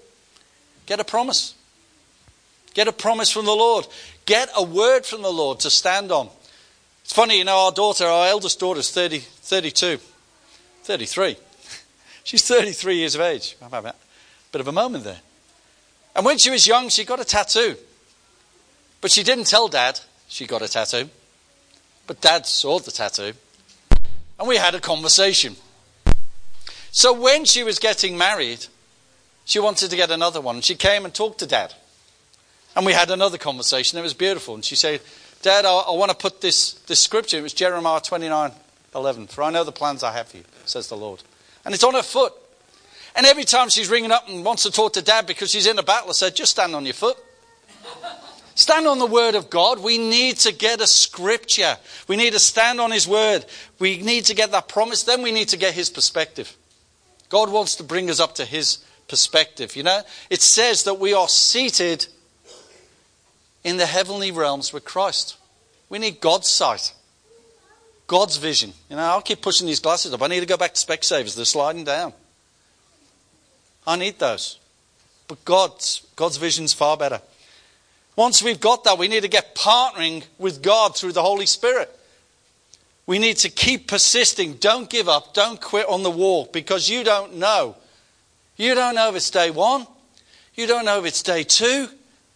[0.87, 1.55] get a promise.
[2.75, 3.87] Get a promise from the Lord.
[4.25, 6.29] Get a word from the Lord to stand on.
[7.05, 9.99] It's funny, you know, our daughter, our eldest daughter, is 30, 32.
[10.85, 11.37] 33.
[12.25, 13.57] She's 33 years of age.
[13.61, 13.95] a
[14.53, 15.21] bit of a moment there.
[16.15, 17.77] And when she was young, she got a tattoo.
[19.01, 21.11] But she didn't tell dad she got a tattoo.
[22.07, 23.33] But dad saw the tattoo.
[24.39, 25.57] And we had a conversation.
[26.91, 28.67] So when she was getting married,
[29.45, 30.61] she wanted to get another one.
[30.61, 31.75] She came and talked to dad.
[32.75, 33.99] And we had another conversation.
[33.99, 34.55] It was beautiful.
[34.55, 35.01] And she said,
[35.43, 37.39] Dad, I, I want to put this, this scripture.
[37.39, 38.53] It was Jeremiah 29
[38.95, 39.27] 11.
[39.27, 41.23] For I know the plans I have for you, says the Lord.
[41.65, 42.33] And it's on her foot.
[43.17, 45.79] And every time she's ringing up and wants to talk to dad because she's in
[45.79, 47.17] a battle, I said, just stand on your foot.
[48.55, 49.83] Stand on the word of God.
[49.83, 51.77] We need to get a scripture.
[52.07, 53.47] We need to stand on his word.
[53.79, 55.03] We need to get that promise.
[55.05, 56.55] Then we need to get his perspective.
[57.31, 58.79] God wants to bring us up to his
[59.13, 59.77] perspective.
[59.77, 60.01] You know,
[60.31, 62.07] it says that we are seated
[63.63, 65.37] in the heavenly realms with Christ.
[65.91, 66.95] We need God's sight.
[68.07, 68.73] God's vision.
[68.89, 70.23] You know, I'll keep pushing these glasses up.
[70.23, 71.37] I need to go back to Specsavers.
[71.37, 72.15] They're sliding down.
[73.87, 74.59] I need those.
[75.29, 77.21] But God's, God's vision's far better.
[78.17, 81.95] Once we've got that, we need to get partnering with God through the Holy Spirit.
[83.07, 84.55] We need to keep persisting.
[84.55, 85.35] Don't give up.
[85.35, 87.77] Don't quit on the walk because you don't know.
[88.57, 89.87] You don't know if it's day one.
[90.55, 91.89] You don't know if it's day two,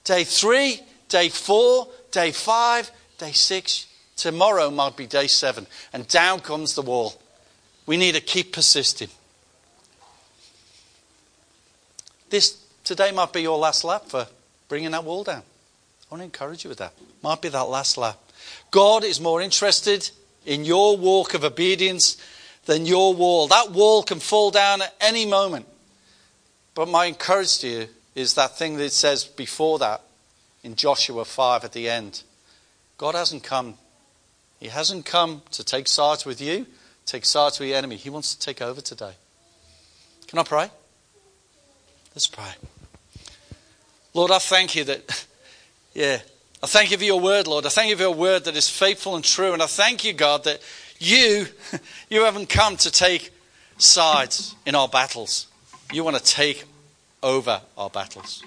[0.05, 3.87] day three, day four, day five, day six.
[4.17, 7.21] Tomorrow might be day seven, and down comes the wall.
[7.85, 9.09] We need to keep persisting.
[12.31, 14.27] This today might be your last lap for
[14.69, 15.43] bringing that wall down.
[15.43, 16.95] I want to encourage you with that.
[17.23, 18.19] Might be that last lap.
[18.71, 20.11] God is more interested
[20.47, 22.17] in your walk of obedience
[22.65, 23.49] than your wall.
[23.49, 25.67] That wall can fall down at any moment.
[26.77, 30.03] But my encouragement to you is that thing that it says before that
[30.63, 32.23] in Joshua 5 at the end.
[32.99, 33.79] God hasn't come
[34.59, 36.67] he hasn't come to take sides with you,
[37.05, 37.97] take sides with the enemy.
[37.97, 39.13] He wants to take over today.
[40.27, 40.71] Can I pray?
[42.15, 42.53] Let's pray.
[44.15, 45.27] Lord, I thank you that,
[45.95, 46.21] yeah,
[46.63, 47.67] I thank you for your word, Lord.
[47.67, 49.53] I thank you for your word that is faithful and true.
[49.53, 50.61] And I thank you, God, that
[50.99, 51.47] you,
[52.09, 53.31] you haven't come to take
[53.77, 55.49] sides in our battles.
[55.93, 56.65] You want to take
[57.23, 58.43] over our battles.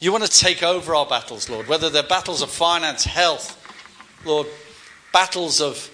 [0.00, 3.56] You want to take over our battles, Lord, whether they're battles of finance, health,
[4.24, 4.46] Lord,
[5.12, 5.90] battles of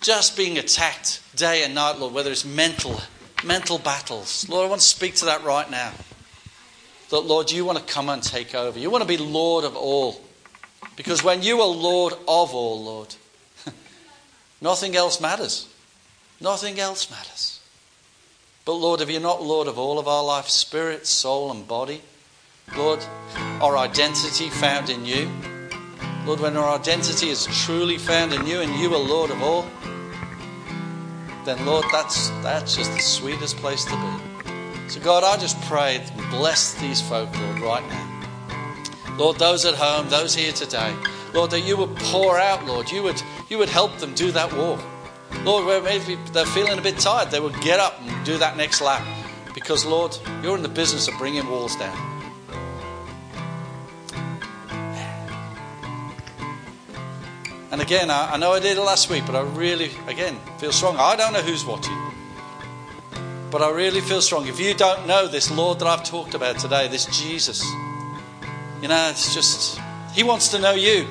[0.00, 3.00] just being attacked day and night, Lord, whether it's mental,
[3.44, 4.48] mental battles.
[4.48, 5.92] Lord, I want to speak to that right now.
[7.10, 8.78] That, Lord, you want to come and take over.
[8.78, 10.20] You want to be Lord of all.
[10.96, 13.14] Because when you are Lord of all, Lord,
[14.60, 15.68] nothing else matters.
[16.40, 17.55] Nothing else matters.
[18.66, 22.02] But, Lord, if you're not Lord of all of our life, spirit, soul, and body,
[22.76, 22.98] Lord,
[23.60, 25.30] our identity found in you,
[26.24, 29.64] Lord, when our identity is truly found in you and you are Lord of all,
[31.44, 34.50] then Lord, that's that's just the sweetest place to be.
[34.88, 39.16] So God, I just pray and bless these folk, Lord, right now.
[39.16, 40.92] Lord, those at home, those here today,
[41.32, 44.52] Lord, that you would pour out, Lord, you would you would help them do that
[44.52, 44.80] walk.
[45.44, 48.80] Lord, maybe they're feeling a bit tired, they would get up and do that next
[48.80, 49.06] lap.
[49.54, 52.16] Because, Lord, you're in the business of bringing walls down.
[57.72, 60.96] And again, I know I did it last week, but I really, again, feel strong.
[60.98, 61.96] I don't know who's watching,
[63.50, 64.46] but I really feel strong.
[64.46, 67.62] If you don't know this Lord that I've talked about today, this Jesus,
[68.80, 69.78] you know, it's just,
[70.12, 71.06] He wants to know you.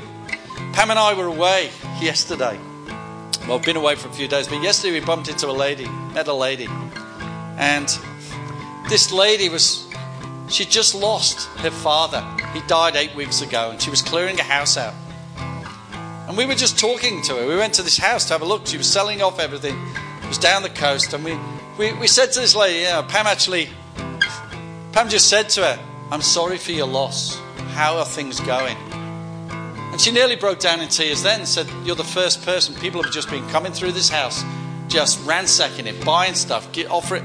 [0.74, 1.70] Pam and I were away
[2.02, 2.60] yesterday.
[3.48, 5.88] Well, I've been away for a few days, but yesterday we bumped into a lady,
[6.16, 6.68] met a lady.
[7.58, 7.88] And
[8.90, 9.88] this lady was,
[10.50, 12.26] she just lost her father.
[12.54, 14.96] He died eight weeks ago, and she was clearing a house out.
[16.28, 17.48] And we were just talking to her.
[17.48, 18.66] We went to this house to have a look.
[18.66, 19.80] She was selling off everything.
[20.24, 21.14] It was down the coast.
[21.14, 21.38] And we,
[21.78, 23.70] we, we said to this lady, you know, Pam actually,
[24.92, 25.80] Pam just said to her,
[26.10, 27.38] I'm sorry for your loss.
[27.76, 28.76] How are things going?
[29.96, 32.76] And she nearly broke down in tears then and said, You're the first person.
[32.76, 34.44] People have just been coming through this house
[34.90, 37.24] just ransacking it, buying stuff, get, offer it.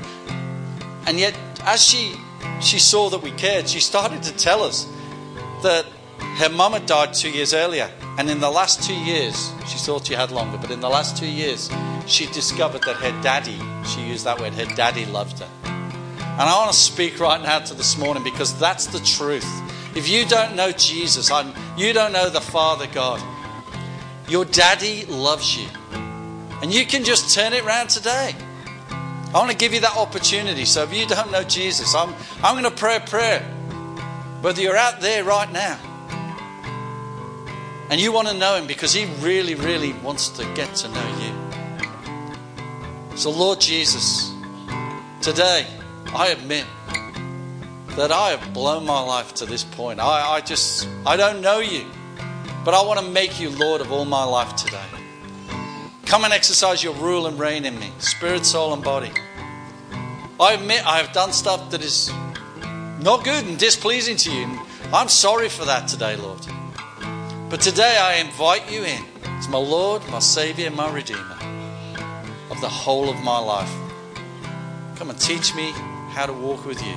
[1.04, 2.14] And yet, as she
[2.60, 4.86] she saw that we cared, she started to tell us
[5.64, 5.84] that
[6.36, 7.90] her mum had died two years earlier.
[8.18, 11.16] And in the last two years, she thought she had longer, but in the last
[11.16, 11.68] two years,
[12.06, 15.50] she discovered that her daddy, she used that word, her daddy loved her.
[15.64, 19.50] And I want to speak right now to this morning because that's the truth.
[19.94, 23.20] If you don't know Jesus, I'm, you don't know the Father God,
[24.28, 25.66] your daddy loves you.
[26.62, 28.34] And you can just turn it around today.
[28.90, 30.64] I want to give you that opportunity.
[30.64, 33.40] So if you don't know Jesus, I'm, I'm going to pray a prayer.
[34.42, 35.78] Whether you're out there right now
[37.90, 41.16] and you want to know Him because He really, really wants to get to know
[43.10, 43.16] you.
[43.16, 44.32] So, Lord Jesus,
[45.20, 45.66] today
[46.06, 46.64] I admit
[48.00, 50.00] that I have blown my life to this point.
[50.00, 51.84] I, I just, I don't know you,
[52.64, 54.86] but I want to make you Lord of all my life today.
[56.06, 59.10] Come and exercise your rule and reign in me, spirit, soul, and body.
[60.40, 62.10] I admit I have done stuff that is
[63.02, 64.60] not good and displeasing to you.
[64.94, 66.40] I'm sorry for that today, Lord.
[67.50, 71.36] But today I invite you in as my Lord, my Savior, and my Redeemer
[72.50, 73.70] of the whole of my life.
[74.96, 75.72] Come and teach me
[76.12, 76.96] how to walk with you,